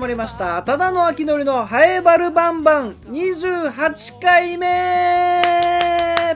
[0.00, 0.62] まりました。
[0.62, 2.94] ただの秋のりのハエバルバンバン。
[3.10, 6.32] 28回目。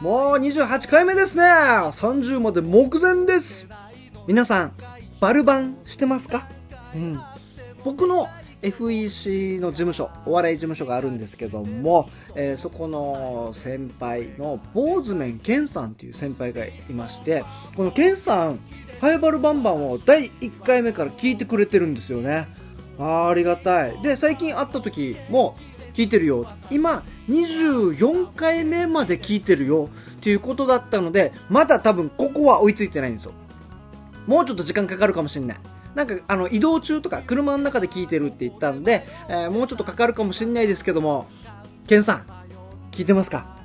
[0.00, 1.44] もう28回目ですね。
[1.44, 3.68] 30まで目前です。
[4.26, 4.72] 皆さん
[5.20, 6.48] バルバンしてますか？
[6.92, 7.20] うん。
[7.84, 8.26] 僕の
[8.62, 17.44] FEC の事務所お笑い事務所があるんですけども、えー、そこの先輩の坊主面健さんっていう先輩がいまして
[17.76, 18.58] この健さん
[19.00, 22.48] ハイバルバンバンを第1回目から聞いてくれてるんですよね。
[22.98, 24.02] あありがたい。
[24.02, 25.56] で最近会った時も
[25.94, 26.46] 聞いてるよ。
[26.70, 33.32] 今24回目まで聞いてるよっていうことだったのでまだ多分ここは追いついてないんですよ。
[34.26, 35.58] もうちょっと時間かかるかもしれない。
[35.94, 41.26] なんかあの移動中とか車の中で聞いてるって言ったんで、えー、もうちょっとかかるかもしれないですけども、
[41.88, 42.26] ケンさん、
[42.92, 43.56] 聞いてますか？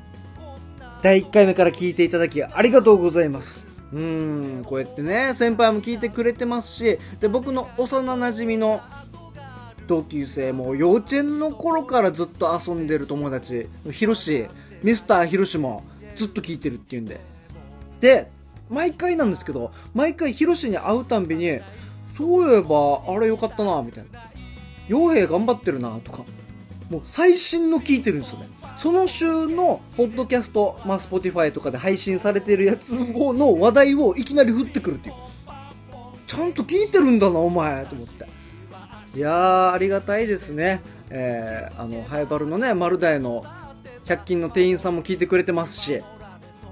[1.04, 3.68] 第1回目から聞いていただきありがとうございます。
[3.91, 8.82] うーん、こうやってね、先輩も聞いてくれてますし、で、僕の幼馴染の
[9.87, 14.48] 同級生も幼稚園の頃からずっと遊んでる友達、ヒロシ、
[14.81, 15.84] ミスターヒロシも
[16.15, 17.20] ずっと聞いてるっていうんで。
[17.99, 18.29] で、
[18.70, 21.59] 毎回なんですけど、毎回ヒロシに会うたんびに、
[22.17, 24.20] そういえば、あれよかったな、みたいな。
[24.87, 26.23] 傭兵頑張ってるな、とか。
[26.89, 28.49] もう最新の聞いてるんですよね。
[28.77, 35.15] その週のポッドキャスト、まあ、 Spotify とかで配信されてるやつの話題をいきなり降ってくるっていう。
[36.27, 38.26] ちゃんと聞いてるんだな、お前、と思って。
[39.16, 40.82] いやー、ありがたいですね。
[41.12, 43.46] えー、あの、南風原のね、丸大の
[44.06, 46.02] 100均の店員さんも聞いてくれてますし、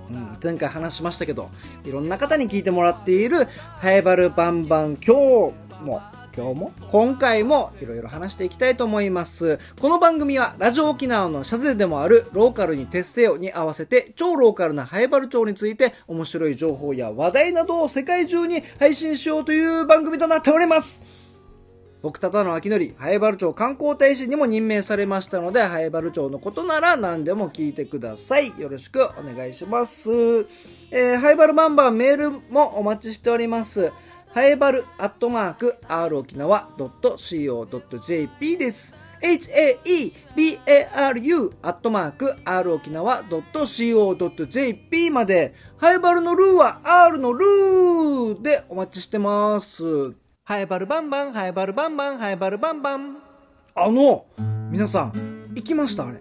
[0.10, 1.52] うん、前回話しましたけど、
[1.86, 3.46] いろんな方に聞いてもらっている、
[3.80, 6.02] 南風原バンバン今日も、
[6.36, 6.72] 今日も？
[6.92, 9.60] 今回もいろいろ話していきたいと思います。
[9.80, 21.04] この番組はラジオ沖縄のシャゼでもあるローカルに徹せよに合わせて超ローカルなハイバル町について面白い情報や話題などを世界中に配信しようという番組となっております。
[22.02, 28.60] 僕ただの秋のり、ハエバル町観光大使にも任命されましたので、ハエバル町のことなら何でも聞いてください。
[28.60, 30.10] よろしくお願いします。
[30.90, 33.92] えー、ハエバルバンバンメールもお待ちしております。
[34.34, 38.96] ハエバルアットマーク r 沖縄 .co.jp です。
[39.22, 50.21] haebaru アットマーク r 沖縄 .co.jp まで、ハエバルのルーは r のルーでお待ちしてます。
[50.44, 53.18] ハエバルバンバン、ハエバルバンバン、ハエバルバンバン。
[53.76, 54.26] あの、
[54.72, 56.20] 皆さん、行きましたあれ。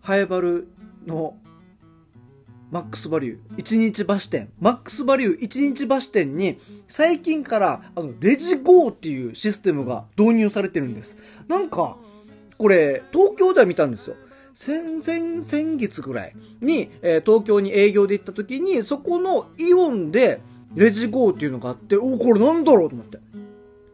[0.00, 0.66] ハエバル
[1.06, 1.36] の
[2.72, 4.50] マックスバリュー1日橋店。
[4.58, 6.58] マックスバリュー1日橋店に
[6.88, 11.16] 最近からあのレジ GO っていうシステムが導入されてるんです。
[11.46, 11.96] なんか、
[12.58, 14.16] これ東京では見たんですよ。
[14.54, 20.40] 先々先月ぐらいに、えー、東京に営業で行った時にそこのイオンで
[20.74, 23.18] レジ GO っていうのがあって、おこれなんだろうと思って。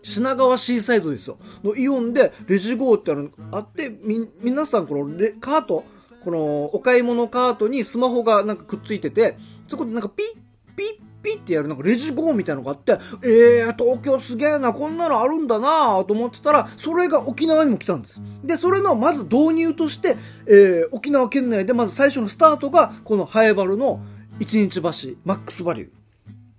[0.02, 1.38] 品川シーサイドですよ。
[1.62, 5.84] のイオンでレジ GO ってあるあって、み、皆さんこのレカート、
[6.24, 9.36] このお買い物カートにスマホがなんかくっついてて、
[9.68, 12.92] そこでなんかピッ、ピッ、ピッってやるなんかレジ GO みたいなのがあって、
[13.22, 18.22] えー、東京すげえな、こんなのあるんだなと思ってたら、それが沖縄にも来たんです。
[18.42, 20.16] で、それのまず導入として、
[20.47, 24.00] えー、沖縄県内でまず最初のスタートが、このハエバルの
[24.38, 25.99] 一日橋マックスバリュー。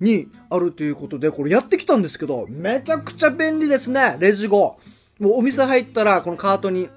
[0.02, 4.80] にあるということで、これやってきたんですけど、めちゃくちゃ便利ですね、レジ後。
[5.20, 6.90] もうお店入ったら、このカートに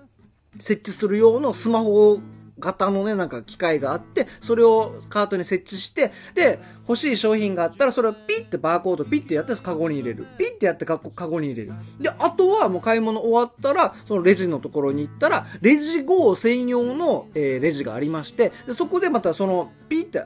[0.58, 2.18] 設置する用のスマホ
[2.58, 10.26] 型のね、なんか機械があって、それをカートに設置して、で、欲しい商品があったら、それをピッてバーコードピッてやって、カゴに入れる。
[10.38, 11.72] ピッてやってカゴに入れる。
[12.00, 20.24] で、あとはもう買い物終わったら、そのレジのところに行ったら、レジ後専用の、えー、レジがありまして、でそこでまたその、ピッて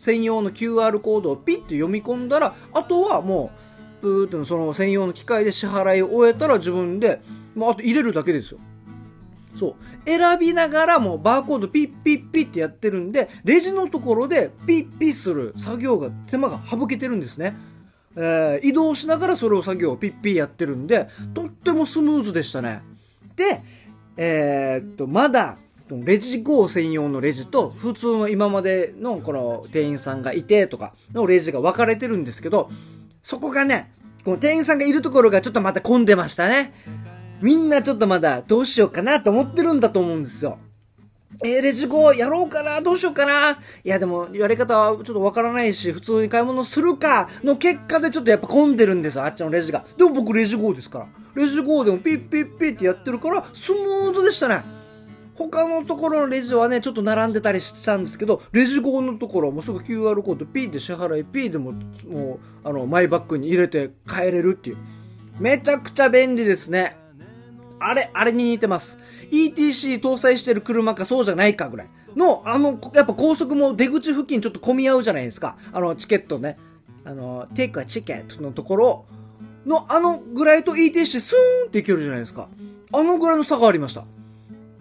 [0.00, 3.50] 専用の QR コードをピッて読み込んだら、あとはも
[4.00, 7.20] う、プーってのその専用の機械で支払いを終えたら自分で、
[7.54, 8.60] もうあと入れるだけですよ。
[9.58, 9.74] そう。
[10.06, 17.54] 選びながらもバーコードピッピッピッってやってるんで、レジのところでピッピッする作業が、手間が省けてるんですね。
[18.16, 22.82] えー、移動しながらそれを作業をピッピッやってるんで、とってもスムーズでしたね。
[23.36, 23.62] で、
[24.16, 25.58] えー、っと、まだ、
[25.98, 32.70] レジ号専用のレジと、普通の今までのこの店員さんがいてとかのレジが分かれてるんですけど、
[33.22, 33.92] そこがね、
[34.24, 36.74] この店員さんがいるところがちょっとまた混んでましたね。
[37.40, 40.58] みんなちょっとまだどうしようかなと思ってるんだと思うんですよ。
[41.42, 42.82] えー、レジ号やろうかな？
[42.82, 43.52] どうしようかな？
[43.52, 49.86] いやでも、やり方はちょっとわからないし、普通に買い物するかの結果でちょっとやっぱ混んでるんですよ、あっちのレジが。
[49.96, 51.06] でも僕レジ号ですから。
[51.34, 54.64] レジ号でもピッピッピッってやってるから、スムーズでしたね。
[55.48, 61.72] 他のところのレジはね、ちょっと並んでたりしたんですけど、レジ後のところもすぐ QR コード P で支払い P でも、
[62.06, 64.76] もう、あの、マイバッグに入れて帰れるっていう。
[65.38, 66.96] めちゃくちゃ便利ですね。
[67.78, 68.98] あれ、あれに似てます。
[69.30, 75.56] ETC 搭載してる車かそうじゃないかぐらいの、あの、やっぱ高速も出口付近ちょっと混み合うじゃないですか。
[75.72, 76.58] あの、チケットね。
[77.04, 79.04] あの、テイクはチケットのところ
[79.64, 82.48] の、あのぐらいと ETC スーンっていけるじゃないですか。
[82.92, 84.04] あのぐらいの差がありました。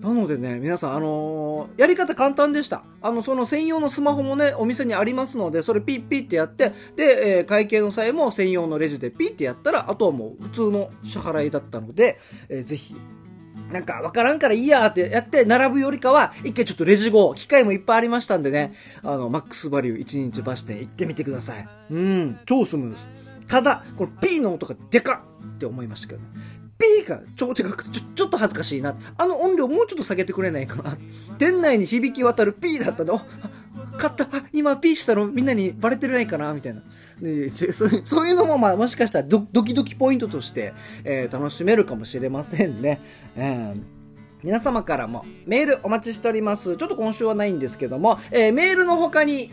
[0.02, 2.84] なのでね、皆さん、あのー、やり方簡単でした。
[3.02, 12.18] あの、その専用のスマホもね、お店にありますので、それピッピッってやって、で、えー、会計の際も専用のレジでピッってやったら、あとはもう普通の支払いだったので、
[12.48, 12.96] えー、ぜひ、
[13.74, 18.74] なんかわからんからいいやってやって並ぶよりかは、一回ちょっとレジ後、機械もいっぱいありましたんでね、
[19.04, 21.68] あの、マックスバリュー1日バス店行ってみてください。
[21.92, 23.02] うん、超スムーズ。
[23.48, 26.28] ただ、この P の音がでかっって思いましたけどね。
[26.80, 28.96] P が超でかくてちょ、ちょっと恥ずかしいな。
[29.18, 30.98] あの音量もうちょっと下げてくれないかな。
[31.38, 33.20] 店内に響き渡る P だったんで、お、
[33.98, 34.28] 買った。
[34.54, 36.82] 今 P したのみんなにバレてないかなみたいな。
[37.22, 37.50] で
[38.06, 40.74] そういうのもまあもしかしたらドキドキポイントとして、
[41.04, 43.02] えー、楽しめるかもしれませんね。
[43.36, 44.00] えー
[44.42, 46.78] 皆様からもメールお待ちしております。
[46.78, 49.52] ちょっと今週はないんですけども、えー、メールの他に、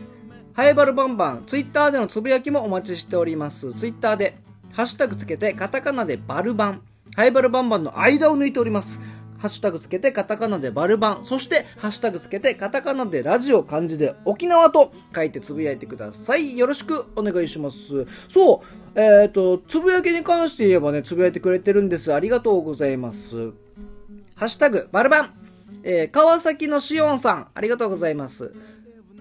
[0.53, 3.73] ハイバルバンバン、ツイッターでのつぶやきもお待ちしております。
[3.73, 4.37] ツイッターで、
[4.71, 6.81] ハッシュタグつけて、カタカナでバルバン、
[7.17, 8.99] ハイバルバンバンの間を抜いております。
[9.39, 16.55] ハッシュタグつけてカタカナでバルバン、そしてハッシュタグつけてカタカナでラジオ漢字で沖縄と書いてつぶやいてください。
[16.55, 18.05] よろしくお願いします。
[18.29, 18.61] そ
[18.95, 22.13] う、えっ、ー、と、つぶやきに関して言えばね、つぶやいてくれてるんです。
[22.13, 23.51] ありがとうございます。
[24.35, 25.33] ハッシュタグバルバン、
[25.81, 28.53] えー、川崎のしおんさん、ありがとうございます。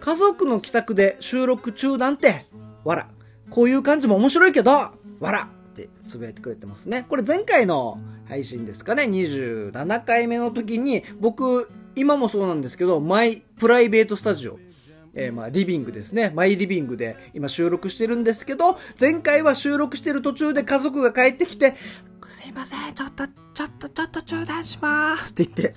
[0.01, 2.45] 家族の帰宅で収録中なんて、
[2.85, 3.09] わら。
[3.49, 4.93] こういう感じも面白いけど、わ
[5.23, 5.49] ら。
[5.77, 7.05] ってつぶやいてくれてますね。
[7.09, 14.59] これ前回の配信ですかね、27回目の時に、僕、今もそうなんですけど、マイプライベートスタジオ、
[15.15, 16.33] えー、まあ、リビングですね。
[16.35, 21.75] マイリビングで今収録してるんですけど、前回は収録してる途中で家族が帰ってきて、
[22.29, 25.75] すいません、ちょっと、ちょっと、ちょっと中断しますって言って、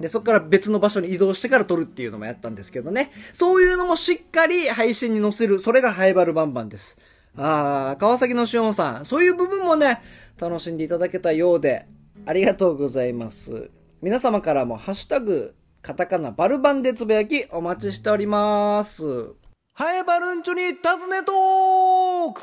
[0.00, 3.12] で、そこから別の場所に移動してから撮るっていうのもやったんですけどね。
[3.32, 5.60] そういうのもしっかり配信に載せる。
[5.60, 6.98] それがハイバルバンバンです。
[7.36, 10.02] あー、川崎のしおんさん、そういう部分もね、
[10.38, 11.86] 楽しんでいただけたようで、
[12.26, 13.70] ありがとうございます。
[14.02, 19.02] 皆様からもハッシュタグ、カタカナバルバンでつぶやきお待ちしております。
[19.74, 22.42] ハエバルンチョに尋ねトーク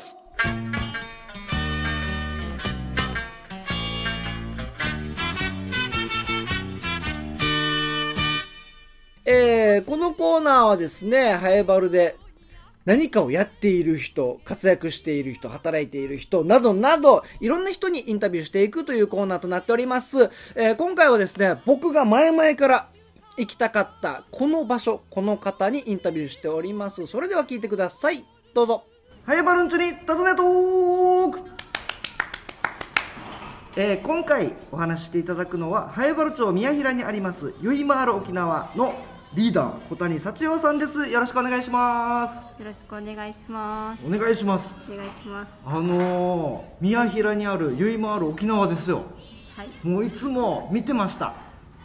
[9.24, 12.16] えー、このコーナーはですね、ハエバルで
[12.86, 20.30] 何かをやっている人、活躍している人、働いている人、などなど、いろんな人にインタビューしていくというコーナーとなっております。
[20.54, 22.88] えー、今回はですね、僕が前々から
[23.36, 27.06] 行きたかったこの場所、この方にインタビューしております。
[27.06, 28.24] それでは聞いてください。
[28.54, 28.84] どうぞ。
[29.26, 31.40] はやばるんちに尋ねトーク
[33.76, 38.94] えー、今回お話ししていただくのは、早原町宮平にあります、ゆいまーる沖縄の
[39.32, 41.08] リーダー小谷幸男さんです。
[41.08, 42.42] よろしくお願いします。
[42.60, 44.04] よろしくお願いします。
[44.04, 44.74] お願いします。
[44.88, 45.52] お願いします。
[45.64, 49.04] あのー、宮平にあるゆいもある沖縄ですよ。
[49.54, 49.68] はい。
[49.86, 51.26] もういつも見てました。
[51.28, 51.34] あ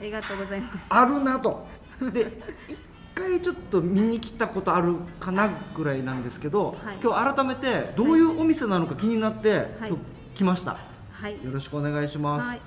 [0.02, 0.80] りがとうございます。
[0.90, 1.68] あるなと。
[2.12, 2.80] で一
[3.14, 9.98] 回ちょっと見に来たことあるかなぐらいなんですけど、はい、今日改めてどういうお店なのか気になって、はい、今日
[10.38, 10.78] 来ました。
[11.12, 11.34] はい。
[11.34, 12.62] よろしくお願いします、はい、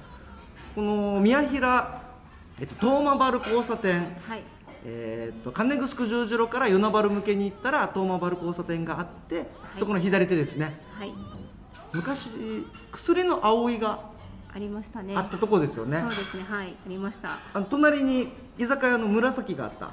[0.77, 2.07] この宮平
[2.61, 4.43] えっと、東馬原交差点、はい、
[4.85, 9.47] えー、と金城十字路から与那原向けに行ったら東馬原交差点があって、はい、
[9.79, 11.13] そこの左手ですね、はい、
[11.93, 12.31] 昔
[12.93, 14.01] 薬の葵が
[14.55, 15.15] ありましたね。
[15.15, 16.01] あったとこですよね。
[16.01, 16.43] そうですね。
[16.49, 16.69] はい。
[16.69, 17.39] ありました。
[17.53, 19.93] あの隣に居酒屋の紫があった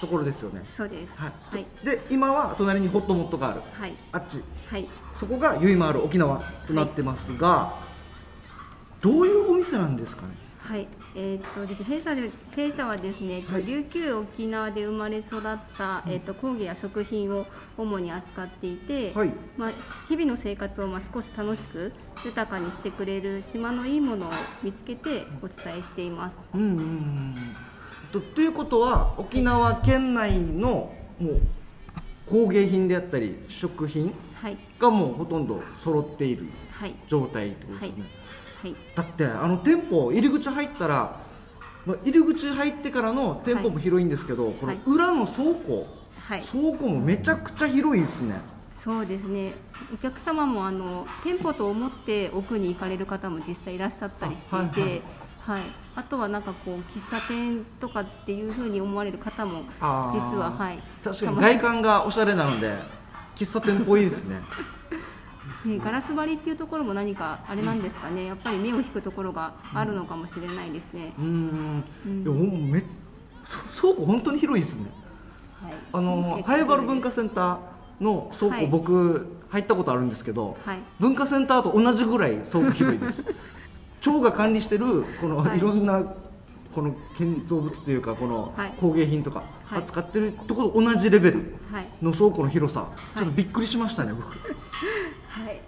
[0.00, 7.82] ところですよね、そうです、はい、はい、で今は隣にホットモットがある、はい、あっち、はい、そこがゆいまある沖縄となってますが、は
[9.00, 10.34] い、どういうお店なんですかね？
[10.72, 10.88] はい。
[11.14, 15.40] えーとです弊社で弊社はですね、はい、琉球沖縄で生まれ育っ
[15.76, 17.44] た、えーと、工芸や食品を
[17.76, 19.70] 主に扱っていて、はい、まあ、
[20.08, 21.92] 日々の生活をまあ少し楽しく
[22.24, 24.30] 豊かにしてくれる島のいいものを
[24.62, 26.36] 見つけてお伝えしています。
[26.54, 27.36] うんうんうん
[28.10, 31.40] とということは沖縄県内のもう
[32.26, 34.14] 工芸品であったり食品
[34.78, 36.46] がもうほとんど揃っている
[37.06, 38.02] 状態ってことですね。
[38.02, 38.22] はい
[38.62, 41.20] はい、だってあの店舗入り口入ったら、
[41.84, 48.40] まあ、入り口入ってからの店舗も広いんですけど、はい、この裏の倉庫、はい、倉庫もめちゃくちゃ広いですね。
[48.84, 49.54] そうですね。
[49.92, 54.80] お客様もあの店舗と思って奥に行かれる方も実際いらっしゃったりしていて、
[55.40, 55.62] はい、はい、
[55.96, 60.82] あとはなんかこう喫茶店とかっていうふうに思われる方も実ははい。
[61.02, 62.76] 確かに外観がおしゃれなので
[63.34, 64.40] 喫茶店っぽいですね
[65.68, 71.12] ね、ガラス張りっていうところも何かあれなんですかね、やっぱり目を引くところがあるのかもしれないですね。
[71.18, 72.82] うん、うん、
[73.80, 74.86] 倉庫本当に広いですね。
[75.62, 77.58] はい、あのハエバル文化センター
[78.00, 83.24] の倉庫、はい、僕入ったことあるんですけど、はい、文化センターと同じぐらい倉庫広いです。
[84.00, 85.60] 町が管理してるこのい。
[85.60, 86.02] ろんな
[86.74, 91.54] この建造物というかこの工芸品とか扱ってるところと同じレベル
[92.00, 94.36] の倉庫の広さ、ちょっとびっくりしましたね、僕。
[95.32, 95.60] はい。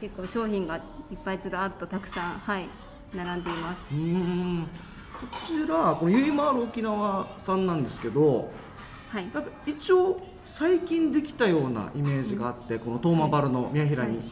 [0.00, 0.82] 結構商品がいっ
[1.24, 2.68] ぱいずらっとたくさん、はい、
[3.12, 3.78] 並んでいます。
[3.90, 4.66] うん。
[5.20, 8.50] こちらこのゆいまーる沖縄さんなんですけど、
[9.10, 14.30] はい、なんか一応最近できたようなイメージがあって、うん、このトーマバルの宮平に。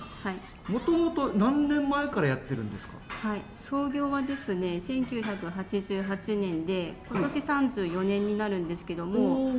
[0.68, 2.94] もともと何年前からやってるんですか？
[3.08, 3.42] はい。
[3.68, 9.52] 創業はですね1988年で今年34年になるんですけども、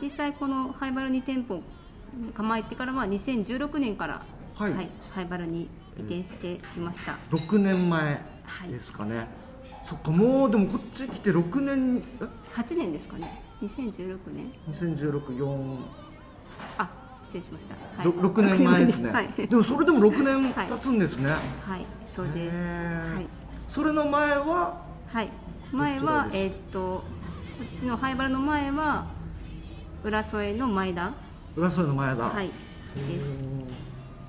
[0.00, 1.62] 実際このハイバル2店舗
[2.34, 4.22] 構えてからは2016年から
[4.54, 8.20] はい、はい、ハイバルに移転してきました、えー、6年前
[8.70, 9.28] ですかね、はい、
[9.84, 12.02] そっかもうでもこっち来て6年
[12.54, 13.42] 8年ですかね。
[13.62, 14.52] 2016年。
[14.70, 15.76] 2016
[16.78, 16.90] あ
[17.24, 19.10] 失礼しました、はい、6年前ですね。
[19.10, 21.30] はい、でもそれでも6年経つんですね。
[21.30, 23.26] はい、はい、そうです、はい、
[23.68, 24.82] それの前は？
[25.06, 25.28] はい。
[25.72, 27.02] 前はえー、っとこ
[27.64, 29.06] っちのハイバルの前は
[30.04, 31.12] 浦添の前田。
[31.56, 32.22] 浦添の前田。
[32.24, 32.48] はい。
[32.48, 32.52] で
[33.20, 33.26] す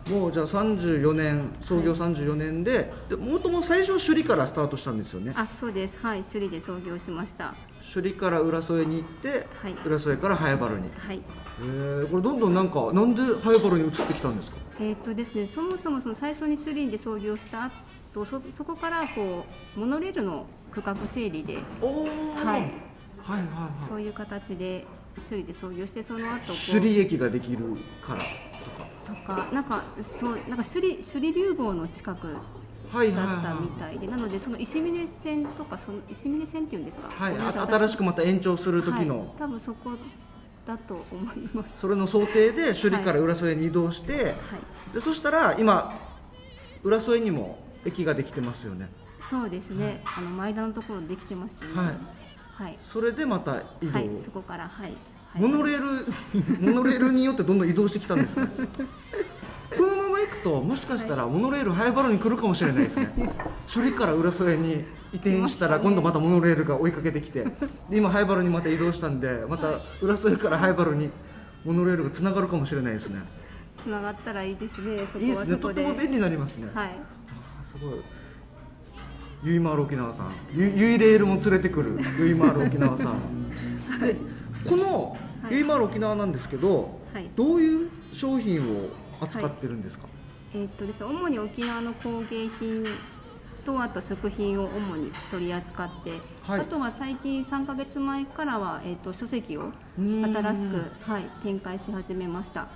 [0.10, 5.34] もうじゃあ34年創業34年でもともと最初は首里からスタートしたんですよね。
[5.36, 5.98] あそうです。
[6.02, 7.56] はい首里で創業しました。
[7.94, 10.90] 首里から浦添に行って、はい、浦添から早原に。
[10.98, 11.22] はい。
[11.60, 14.58] えー、これどんどんなんかなんで早原に移ってきたんですか？
[14.82, 17.66] えっとですねそもそもその最初に首里で創業した
[18.14, 19.46] 後そそこからこ
[19.78, 23.90] うモノレールの区画整理でおはい、はいはいはい。
[23.90, 24.86] そういう形で
[25.30, 27.60] 首里で創業してその後首里駅ができる
[28.02, 28.20] から
[29.06, 29.84] とかなんか
[30.20, 37.36] そうなんか首里首里流房の近くだったみたいで、なのでその石峰線とかその石峰線っていうんですか、はい、
[37.72, 39.92] 新しくまた延長する時の、はい、多分そこ
[40.68, 41.80] だと思います。
[41.80, 44.36] それの想定で首里から浦添に移動して、はい、
[44.94, 46.00] でそしたら今
[46.84, 48.90] 浦添にも駅ができてますよね。
[49.30, 51.76] そうですね、はい、あの前田のところできてますよね。
[51.76, 51.96] はい、
[52.66, 54.96] はい、それでまた移動、はい、そこからはい
[55.36, 56.14] モノレール
[56.60, 58.48] モノレールによってどんどん移動してきたんですね。
[59.76, 63.12] このまま行くともしかしたらモノレール早原に来るかもしれないですね。
[63.74, 67.46] 処理から浦添に移転したら今度またモノレールが追いかけてきて
[67.90, 71.10] で今早原にまた移動したんでまた浦添から早原に
[71.66, 73.22] モノレールがつながるかもしれないですね。
[73.82, 74.98] つながったらいいですねいい
[75.32, 75.58] ですね。
[75.58, 76.68] とっても便利になりますね。
[76.74, 76.90] はい。
[77.64, 78.02] すごい。
[79.44, 80.32] ゆいまーる沖縄さん。
[80.54, 82.00] ゆゆいレールも連れてくる。
[82.20, 84.00] ゆいまーる沖縄さん。
[84.00, 84.16] で
[84.68, 85.18] この
[85.50, 85.64] ゆい。
[85.64, 88.90] まーる沖縄なんですけど、はい、どういう商品を
[89.22, 90.10] 扱ってるんですか、は
[90.60, 92.86] い、えー、っとですね主に沖縄の工芸品
[93.66, 102.68] とあと食品を主に取り扱って、はい、あとは最近3か月前からは、えーと、書籍を新しく、はい、展開し始めました。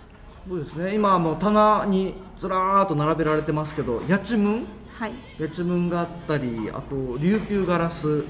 [0.48, 0.96] そうですね。
[0.96, 8.24] 今もう棚にずらーっと並べられてますけどやちむん、はい、やちむんがあったりあと琉球ガラス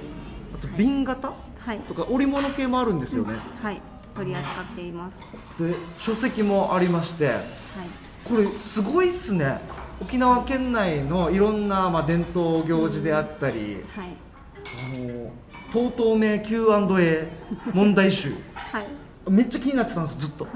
[0.55, 1.37] あと瓶型、はい、
[1.87, 3.81] とか織物系もあるんですよね、はい。
[4.15, 5.11] 取り扱っていま
[5.57, 5.63] す。
[5.63, 7.39] で書籍もありまして、はい、
[8.23, 9.59] これすごいっすね。
[9.99, 14.15] 沖縄県内のいろんな、まあ、伝統行事であったり、はい、
[14.85, 15.31] あの
[15.71, 17.27] TOTO 名 Q&A
[17.73, 18.87] 問題集、 はい、
[19.27, 20.53] めっちゃ気になってたんですずっと、はい、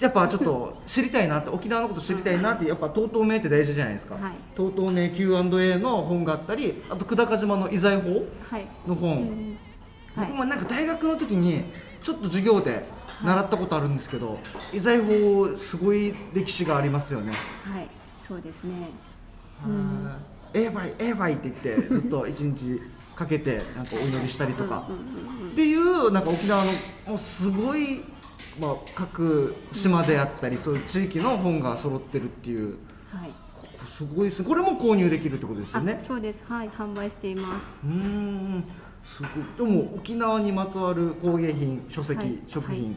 [0.00, 8.26] やっぱちょっと知りたいなって沖縄のこと知りたいなってやっぱ TOTO 名って大事じゃないですか、はい、TOTO 名 Q&A の本があったりあと久高島の遺財法
[8.86, 9.65] の本、はい
[10.16, 11.64] 僕もなんか大学の時に
[12.02, 12.84] ちょっと授業で
[13.22, 14.38] 習ったことあるんですけど、
[14.72, 17.32] 遺財法すごい歴史がありますよね。
[17.64, 17.88] はい。
[18.26, 18.90] そうですね。
[20.54, 22.80] ええばいええばいって言って ずっと一日
[23.14, 24.88] かけてなんかお祈りしたりとか。
[25.52, 26.70] っていうなんか沖縄の
[27.06, 28.04] もうすごい、
[28.60, 32.78] まあ、各島であったりそういう地域の本が揃ってるっていう、
[33.10, 34.44] はい、ここすごいです。
[34.44, 36.04] これも購入できるってことですよね。
[36.06, 36.38] そうです。
[36.46, 36.68] はい。
[36.68, 37.64] 販売しています。
[37.84, 38.64] うん
[39.06, 39.32] すごい。
[39.56, 42.96] でも沖縄にまつわる工芸品書籍、はい、食品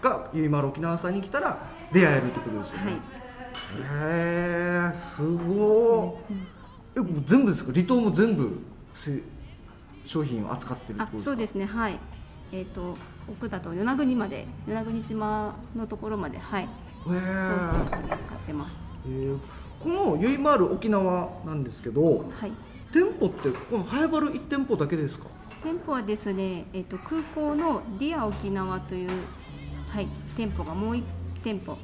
[0.00, 0.48] がゆい。
[0.48, 1.58] まる沖縄さんに来たら
[1.92, 7.72] 出会えるってことですよね、はい、へえすごい、うん、え全部ですか？
[7.72, 8.60] 離島も全部
[10.04, 11.30] 商品を扱ってるってことですか？
[11.30, 11.66] そうですね。
[11.66, 11.98] はい。
[12.52, 12.96] えっ、ー、と
[13.30, 16.62] 奥だと与那国まで与那国島のところまではい。
[16.62, 16.66] へ
[17.10, 18.74] え使ってます、
[19.06, 19.38] えー、
[19.80, 22.52] このゆいまる沖縄なんですけど、はい、
[22.92, 25.26] 店舗ってこの南風原1店舗だけですか？
[25.62, 29.10] 店舗はですね、えーと、空港の Dear 沖縄という、
[29.88, 31.02] はい、店舗がもう1
[31.42, 31.76] 店舗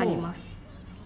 [0.00, 0.40] あります。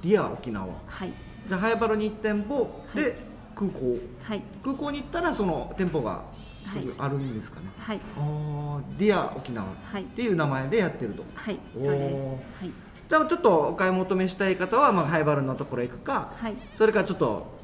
[0.03, 0.67] Dear 沖縄。
[0.87, 1.13] はい。
[1.49, 3.17] じゃあ南風原に1店舗で
[3.55, 6.23] 空港、はい、空港に行ったらその店舗が
[6.67, 7.67] すぐあるんですかね。
[7.79, 8.01] はい。
[8.17, 11.25] あ Dear 沖縄っていう名前でやってると。
[11.35, 11.59] はい。
[11.75, 12.15] そうです、
[12.61, 12.73] はい、
[13.09, 17.59] じゃあちょっとお買い求めしたい方は、まあ、ハイバルのところ行くか、はい、それからちょっと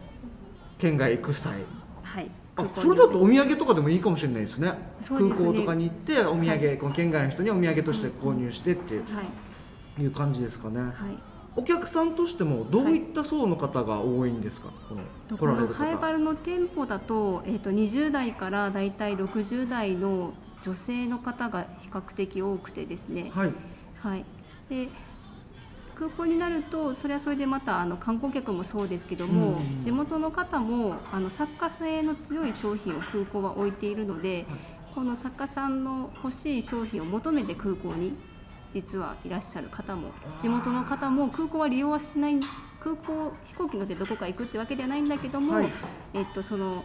[0.78, 1.60] 県外行く際
[2.74, 10.10] それだとお土産とかでもいいかもしれないですね、ね、空港とかに行ってお土産、はい、この県外の人にお土産として購入してっていう。
[10.12, 10.92] 感じですかね、はい。
[11.56, 20.32] お客さんとしてもどういった層の方が多いんですか、はい、このこのハイバルの店舗だと,、えーと、20代からだいたい60代の
[20.64, 23.52] 女性の方が比較的多くてですね、はい、
[24.00, 24.24] はい、
[24.68, 24.88] で
[25.96, 34.46] 空港になるとそれはそれでまたあの観光客もそうですけども、地元の方もあの作家性の強い商品を空港は置いているので、
[34.94, 38.16] この作家さんの欲しい商品を求めて空港に
[38.74, 40.10] 実はいらっしゃる方も
[40.42, 42.38] 地元の方も空港は利用はしない
[42.80, 45.68] 空港飛行機乗ってどこか行くってわけではないんだけども、はい、
[46.12, 46.84] えっと、その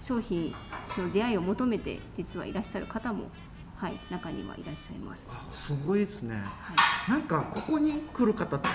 [0.00, 0.54] 商品
[0.98, 3.26] の出会いを求めて実はいらっしゃる方も、
[3.82, 5.24] はい、中にはいらっしゃいます。
[5.28, 8.68] あすごいですね、はい、なんかここに来る方って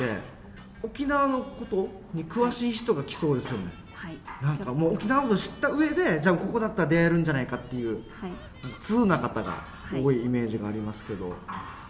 [0.83, 8.31] 沖縄のことに詳しい人が来そうですよね、はい、なんかもう沖縄のこと知った上でじゃあここだったら出会えるんじゃないかっていう、はい、
[8.83, 11.37] 通な方が多いイメージがありますけど、はい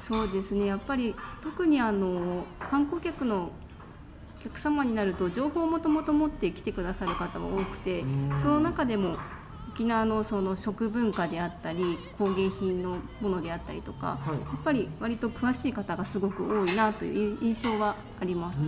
[0.08, 0.68] そうですね。
[0.68, 3.52] やっぱり特にあの観光客の
[4.40, 8.06] お客様になると情報をもともと持って来てくださる方も多くて
[8.42, 9.18] その中でも
[9.78, 18.60] 沖縄のその食文化であったり工芸品のものであったりとか、はい、やっぱり割と詳しい方がすごく多いなという印象はあります。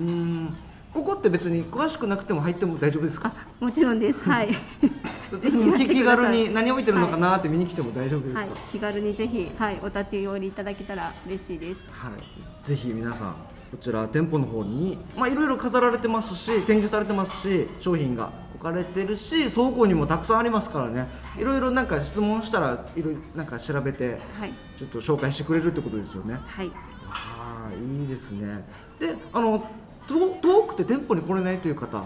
[0.93, 3.33] ここって別に詳しくなくても入っても大丈夫ですか？
[3.59, 4.19] もちろんです。
[4.29, 4.49] はい。
[5.39, 11.81] ぜひ気軽に何置いてるのかなって見に来ても大丈夫ですか、はい、気軽にぜひ、はい、お立ち寄りいただけたら嬉しいです。
[11.89, 12.67] はい。
[12.67, 13.35] ぜひ皆さん
[13.71, 21.07] こちら店舗の方にまあいろいろ飾られてますし展示されてますし商品が置かれてるし倉庫にもたくさんありますからね。
[21.39, 21.43] い。
[21.43, 26.37] ろいろなんか質問したらいろいろなんか調べて、はい、ちょっと紹介してくれるってことですよね。
[26.45, 26.71] はい。
[27.09, 28.65] ああいいですね。
[28.99, 29.65] であの
[30.07, 32.03] 遠くて店舗に来れないという方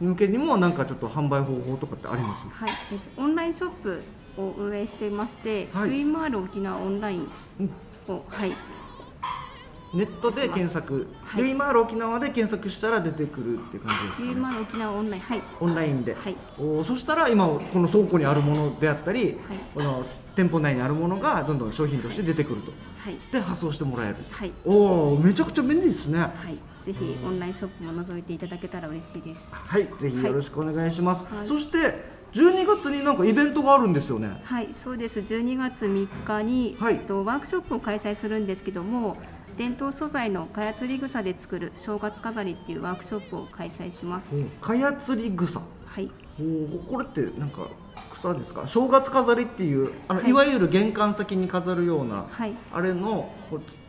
[0.00, 4.02] 向けにもなんかちょっと販売方法とかってあります、はい、えっと、オンラインショップ
[4.36, 7.26] を運営していまして、はい、ユイマール沖縄オンラインを、
[8.08, 8.52] うん、はい、
[9.94, 15.22] ネットで検索、はい、ユイマール沖縄で検索したら出てくるって感じですか、ね、ユイマール沖縄オンライン。
[15.22, 15.42] はい。
[15.60, 20.04] オンラインで、はい、おそしたら今この倉庫にあるものであったり、はい、この
[20.36, 26.20] 店舗内にあるものがどんどん商品として出てくると、はい、で発送してもらえる、はい、おおめちゃくちゃ便利ですね。
[26.20, 26.58] はい。
[26.84, 29.42] ぜひオンラインショップも覗いていただけたら嬉しいです。
[29.50, 29.88] はい。
[29.98, 34.40] ぜひよろしくお願いします、はい、そして12月になんかイベントがあるんですよね。
[34.44, 34.68] はい。
[34.82, 35.20] そうです。
[35.20, 39.16] 12月3日に、はい、えっと、ワークショップを開催するんですけども
[39.58, 44.26] 伝統素材のかやつり草で作る正月飾りっていうワークショップを開催します、
[44.60, 46.10] かやつり草はい。
[46.40, 47.66] おこれってなんか
[48.12, 48.68] 草ですか？
[48.68, 53.32] 正月飾りっていうあの、はい、いわゆる玄関先に飾るような、はい、あれの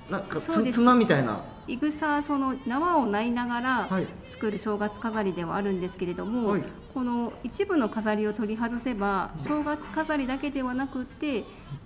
[0.09, 1.43] なんかつ綱みたいな？
[1.67, 3.89] いぐさその縄をないながら
[4.31, 6.63] 作る正月飾りではあるんですけれども、はい、
[6.95, 11.43] この一部の飾りを取り外せば正月飾りだけではなくて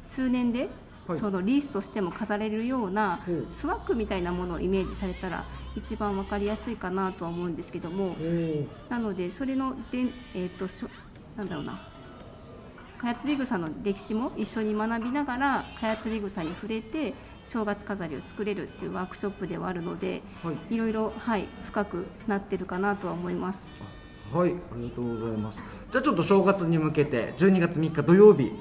[0.09, 0.69] 通年で
[1.07, 3.19] そのリースとしても飾れるような
[3.59, 8.15] スワッグみたいなものをイメージされたら一番分かりやすいかなとは思うんですけども
[8.89, 10.89] なのでそれので、えーと、と
[11.35, 11.89] なんだろうな。
[13.03, 17.13] カヤツリグサの歴史も一緒に学びながらカヤツリグサに触れて
[17.47, 23.59] 正月飾りを作れるっていうワークショップではあるので、はい、いろいろ、はい、深くなってるかなとは思います。
[24.33, 25.61] はいありがとうございます。
[25.91, 28.53] じゃあちょっと正月に向けて12月3日土曜日。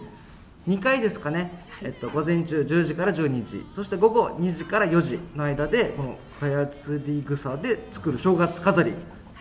[0.68, 3.66] 2回ですかね、はい、えっと、午前中10時から12時。
[3.70, 8.92] そして午後2時から4時の間でこのかやつり草で作る正月飾り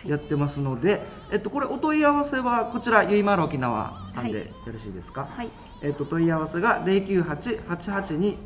[0.06, 1.00] やってますので、はい、
[1.32, 5.48] えっと、これお問い合わせはこちらゆいまる沖縄さんでよろしいですか、はい、
[5.82, 8.36] えっと、問い合わせが098-882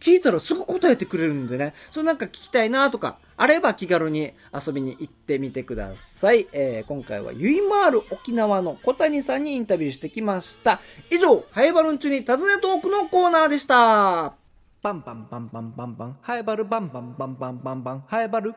[0.00, 6.48] 聞いたらすぐ答えてくれるんでね、それなんか聞きたいなとか、あれば気軽に遊びに行ってみてください。
[6.52, 10.80] えー、今回はゆいまーる沖縄の小谷さんにインタビューしてきました。
[11.10, 14.34] 以上、ハイバルン中に尋ねトークのコーナーでした。
[14.82, 18.54] バンバンバンバンバンバン、ハイバルバンバンバンバンバンバン、ハイバル。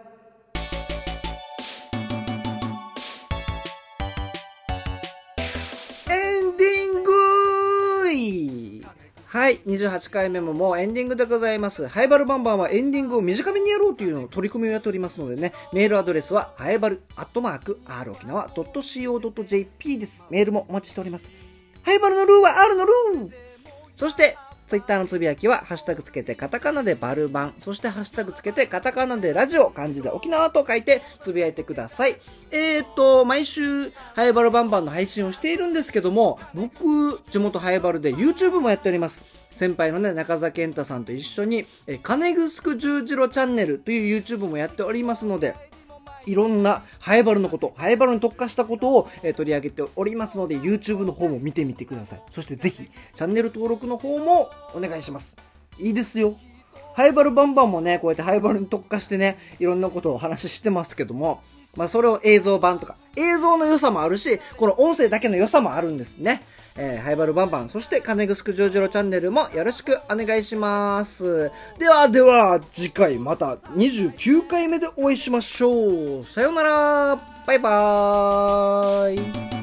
[6.10, 7.14] エンディング
[9.34, 11.88] はい、28回目ももうエンディングでございます。
[11.88, 20.24] ハイバルバンバンはエンディングを短めにやろうというのを取り組みをやっておりますのでね、メールアドレスは、ハイバルアットマーク、r 沖縄 .co.jp です。
[20.30, 21.32] メールもお待ちしております。
[21.82, 23.32] ハイバルのルーは R のルー
[23.96, 24.38] そして、
[24.68, 32.18] ツイッターのつぶやきは、ハッシュタグつけてカタカナでバルバン、そしてハッシュタグつけてカタカナでラジオ、漢字で沖縄と書いてつぶやいてください。
[32.52, 39.24] えー、と、毎週、ハイバルバンバンの配信をしているんですけども、僕、地元ハイバルで YouTube もやっております。
[39.52, 45.56] 先輩のね、中澤健太さんと一緒に、え、金ぐすく十字路チャンネルという YouTube もやっておりますので、
[46.26, 52.22] いろんなハイバルのこと、ハイバルに特化したことを、えー、取り上げておりますので、YouTube の方も見てみてください。
[52.32, 55.36] そしてぜひ、チャンネル登録の方もお願いします。
[55.80, 56.36] いいですよ。
[56.94, 61.42] ハイバルバンバンもね、こうやってハイバルに特化してね、いろんなことをお話ししてますけども、
[61.76, 66.44] まあそれを映像版とか、映像の良さもあるし、この音声だけの良さもあるんですね。
[66.78, 71.52] えー、ハイバルバンバン、そして金グスクジョージロチャンネルもよろしくお願いします。
[71.78, 76.26] ではでは、次回また29回目でお会いしましょう。
[76.26, 79.63] さようならバイバーイ